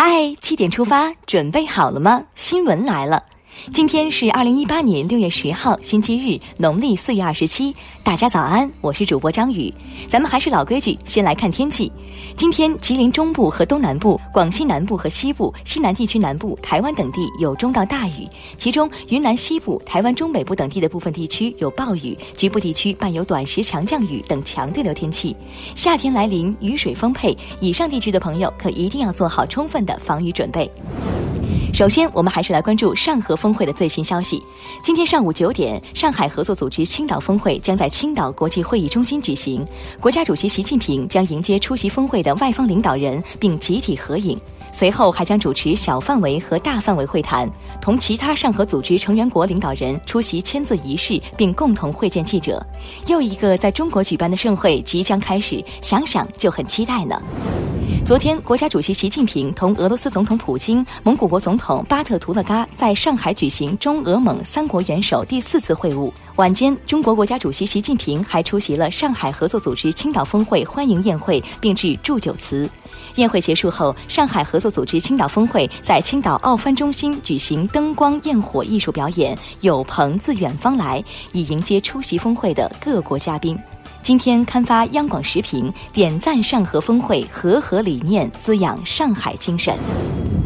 [0.00, 2.22] 嗨，七点出发，准备好了吗？
[2.36, 3.24] 新闻来了。
[3.72, 7.74] 今天是二零一八年六月十号，星期日，农历四月二十七。
[8.02, 9.72] 大家早安，我是主播张宇。
[10.08, 11.92] 咱们还是老规矩，先来看天气。
[12.36, 18.26] 今天吉林中部和东南部、广西南部和西部、西南地区南部、台湾等地有中到大雨，
[18.56, 25.36] 其中云南西部、台湾中北部等地的部分地区有暴雨，局部地区伴有短时强降雨等强对流天气。
[25.74, 30.70] 夏天来临，雨水丰沛，以上地区的朋友可一定要做好充分的防雨准备。
[31.72, 34.42] 首先，我们还是来关注上合峰会的最新消息。
[34.82, 39.64] 今天上午九点，上海合作组织青岛峰会将在青岛国际会议中心举行。
[40.00, 44.38] 国家主席习近平将迎接出席峰会的外方领导人，并集体合影。
[44.72, 47.48] 随后还将主持小范围和大范围会谈，
[47.80, 52.64] 同其他上合组织成员国领导人出席签字仪式，并共同会见记者。
[53.06, 57.22] 又一个在中国举办的盛会即将开始，想想就很期待呢。
[58.04, 66.10] 昨天，国家主席习近平同俄罗斯总统普京、蒙古国总统巴特图勒嘎在上海举行中俄蒙三国元首第四次会晤。
[66.36, 72.68] 晚间，中国国家主席习近平还出席了上海合作组织青岛峰会欢迎宴会，并致祝酒词。
[73.16, 83.58] 宴会结束后，上海合作组织青岛峰会在青岛奥帆中心举行灯光焰火艺术表演，有朋自远方来，以迎接出席峰会的各国嘉宾。
[84.02, 89.76] 今天刊发央广时评，点赞上合峰会和合理念，滋养上海精神。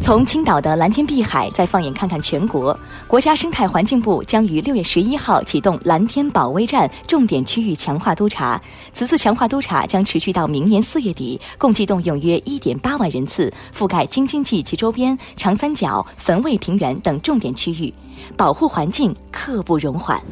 [0.00, 8.60] 从青岛的蓝天碧海，再放眼看看全国，国家生态环境部将于六月十一号启动蓝天保卫战重点区域强化督查。
[8.92, 17.92] 此次强化督查将持续到明年四月底，共计动用约一点八万人次，覆盖京津冀及周边、长三角、汾渭平原等重点区域，
[18.36, 20.22] 保护环境刻不容缓。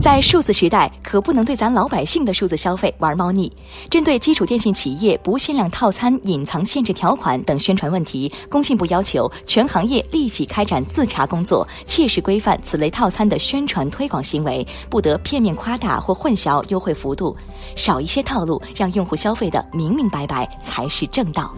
[0.00, 3.50] 在数字时代，可不能对咱老百姓的数字消费玩猫腻。
[3.90, 17.36] 针对基础电信企业不限量套餐隐藏限制条款等宣传问题，工信部要求全行业立即开展自查工作，切实规范此类套餐的宣传推广行为，不得片面夸大或混淆优惠幅度，
[17.74, 21.52] 少一些套路，让用户消费的明明白白才是正道。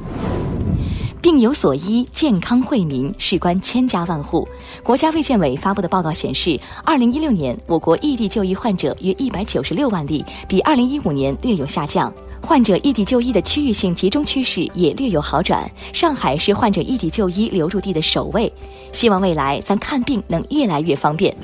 [1.21, 4.47] 病有所医，健康惠民，事关千家万户。
[4.85, 12.13] 国家卫健委发布的报告显示，二零一六年我国异地就医患者约一百九十六万例，比二零一五年略有下降。
[12.41, 15.69] 患者异地就医的区域性集中趋势也略有好转。
[15.93, 18.51] 上海是患者异地就医流入地的首位。
[18.93, 21.37] 希望未来咱看病能越来越方便。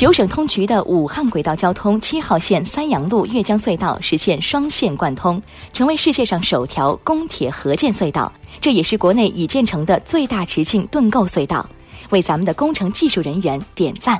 [0.00, 5.42] 九省通衢的武汉轨道交通七号线三阳路越江隧道实现双线贯通，
[5.74, 8.32] 成为世界上首条公铁合建隧道。
[8.62, 11.68] 这也是国内已建成的最大直径盾构隧道，
[12.08, 14.18] 为咱们的工程技术人员点赞。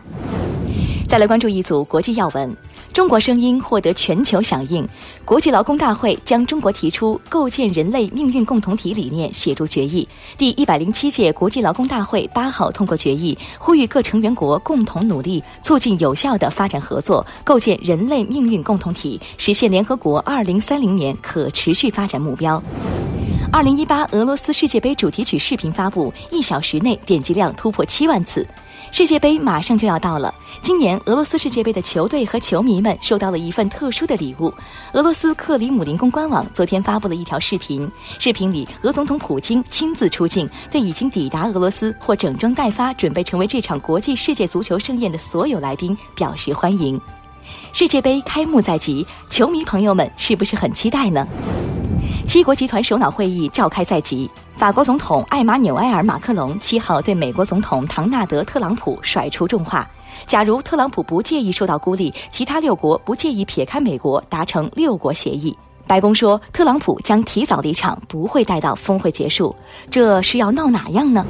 [1.09, 2.55] 再来关注一组国际要闻。
[2.93, 4.87] 中国声音获得全球响应，
[5.25, 10.07] 国际劳工大会将中国提出构建人类命运共同体理念写入决议。
[10.37, 22.61] 第一百零七届国际劳工大会八号通过决议，呼吁各成员国共同努力，促进有效的发展合作，构建人类命运共同体，实现联合国二零三零年可持续发展目标。
[23.53, 28.47] 二零一八俄罗斯世界杯主题曲视频发布，一小时内点击量突破七万次。
[28.93, 34.55] 世界杯马上就要到了，今年俄罗斯世界杯的球队和球迷们收到了一份特殊的礼物。
[34.93, 37.91] 俄罗斯克里姆林宫官网昨天发布了一条视频，
[38.21, 47.01] 视频里俄总统普京亲自出镜，对已经抵达俄罗斯或整装待发、准备成为这场国际世界足球盛宴的所有来宾表示欢迎。
[47.73, 51.27] 世界杯开幕在即，球迷朋友们是不是很期待呢？
[52.31, 59.85] 七国集团首脑会议召开在即，法国总统艾玛纽埃尔·马克龙七号对美国总统唐纳德·特朗普甩出重话：
[60.29, 65.59] 假如特朗普不介意受到孤立，其他六国不介意撇开美国达成六国协议。
[65.89, 69.53] 白宫说，特朗普将提早离场，不会待到峰会结束。
[69.91, 71.27] 这是要闹哪样呢？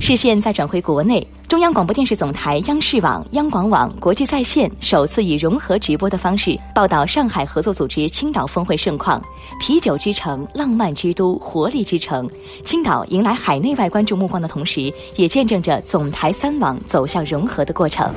[0.00, 1.26] 视线再转回国内。
[1.48, 9.22] 中央广播电视总台央视网、央广网国际在线首次以融合直播的方式报道上海合作组织青岛峰会盛况。
[9.60, 12.28] 啤酒之城、浪漫之都、活力之城，
[12.64, 18.12] 青岛迎来海内外关注目光的同时，也见证着总台三网走向融合的过程。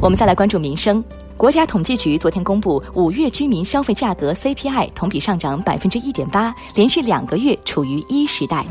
[0.00, 1.02] 我们再来关注民生。
[1.36, 8.66] 国家统计局昨天公布，五月居民消费价格 CPI 同比上涨百分之一点八，连续两个月处于一时代。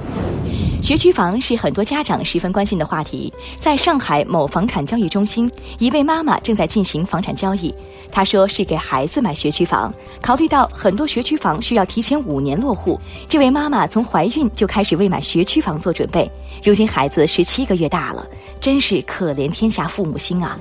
[0.82, 3.34] 学区房是很多家长十分关心的话题。
[3.60, 7.74] 在上海某房产交易中心，一位妈妈正在进行房产交易。
[8.12, 16.30] 她说是给孩子买学区房，考虑到很多学区房需要提前五年落户，这位妈妈从怀孕就开始为买学区房做准备。
[16.64, 18.26] 如今孩子十七个月大了，
[18.62, 20.58] 真是可怜天下父母心啊！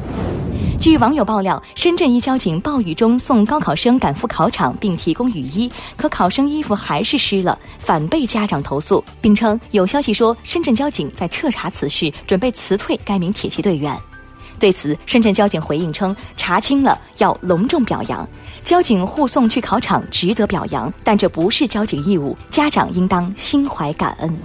[0.78, 13.98] 据网友爆料，深圳一交警暴雨中送高考生赶赴考场，并提供雨衣，可考生衣服还是湿了，反被家长投诉，并称有消息说深圳交警在彻查此事，准备辞退该名铁骑队员。
[14.58, 18.26] 对此，深圳交警回应称，查清了，要隆重表扬。
[18.64, 24.38] 交警护送去考场值得表扬，但这不是交警义务，家长应当心怀感恩。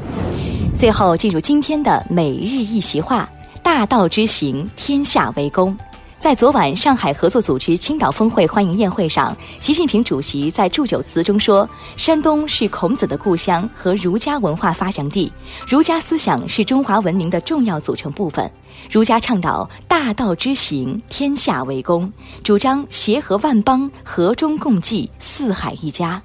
[0.75, 3.29] 最后进入今天的每日一席话：
[3.61, 5.77] 大道之行，天下为公。
[6.21, 15.33] 在昨晚上海合作组织青岛峰会欢迎宴会上，习近平主席在祝酒词中说：“山东是孔子的故乡和儒家文化发祥地，
[15.67, 18.49] 儒家思想是中华文明的重要组成部分。
[18.87, 22.09] 儒家倡导大道之行，天下为公，
[22.43, 26.21] 主张协和万邦，和衷共济，四海一家。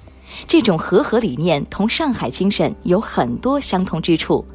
[0.47, 4.45] 这种和合理念同上海精神有很多相通之处。”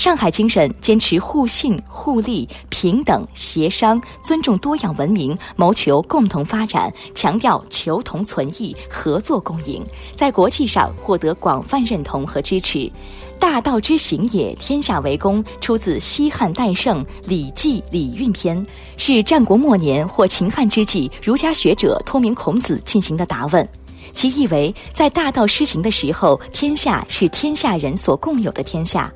[0.00, 12.90] 上海精神坚持互信、互利、平等、协商，尊重多样文明，谋求共同发展，强调求同存异、合作共赢，在国际上获得广泛认同和支持。
[13.38, 18.56] 大道之行也，天下为公，出自西汉戴胜《礼记·礼运篇》，
[18.96, 23.68] 是战国末年或秦汉之际儒家学者托名孔子进行的答问。
[24.14, 29.12] 其意为，在大道施行的时候，天下是天下人所共有的天下。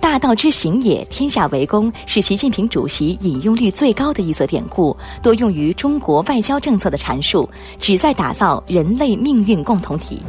[0.00, 7.48] 大道之行也，天下为公，是习近平主席引用率最高的一则典故，多用于中国外交政策的阐述，
[7.78, 10.20] 旨在打造人类命运共同体。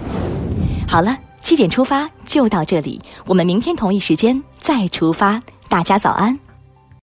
[0.88, 5.42] 好了，七点出发就到这里，我们明天同一时间再出发。
[5.68, 6.53] 大家早安。